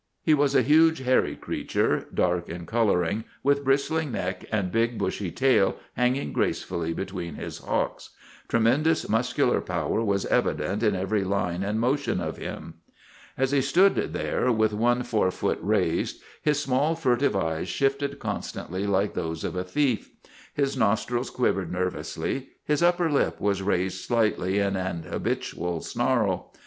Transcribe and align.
He 0.23 0.33
was 0.33 0.55
a 0.55 0.63
huge, 0.63 0.97
hairy 1.01 1.35
creature, 1.35 2.07
dark 2.11 2.49
in 2.49 2.65
coloring, 2.65 3.23
with 3.43 3.63
bristling 3.63 4.11
neck 4.11 4.45
and 4.51 4.71
big, 4.71 4.97
bushy 4.97 5.29
tail 5.29 5.75
hanging 5.95 6.33
gracefully 6.33 6.91
between 6.91 7.35
his 7.35 7.59
hocks. 7.59 8.09
Tremendous 8.47 9.07
muscular 9.07 9.61
power 9.61 10.03
was 10.03 10.25
evi 10.25 10.57
dent 10.57 10.81
in 10.81 10.95
every 10.95 11.23
line 11.23 11.61
and 11.61 11.79
motion 11.79 12.19
of 12.19 12.37
him. 12.37 12.79
As 13.37 13.51
he 13.51 13.61
stood 13.61 13.93
there, 13.93 14.51
with 14.51 14.73
one 14.73 15.03
forefoot 15.03 15.59
raised, 15.61 16.19
his 16.41 16.59
small 16.59 16.95
furtive 16.95 17.35
eyes 17.35 17.67
shifted 17.69 18.17
constantly 18.17 18.87
like 18.87 19.13
those 19.13 19.43
of 19.43 19.55
a 19.55 19.63
thief. 19.63 20.09
His 20.51 20.75
nostrils 20.75 21.29
quivered 21.29 21.71
nervously; 21.71 22.49
his 22.63 22.81
upper 22.81 23.07
lip 23.11 23.39
was 23.39 23.61
raised 23.61 23.99
slightly 24.03 24.57
in 24.57 24.75
an 24.75 25.03
habitual 25.03 25.81
snarl. 25.81 26.51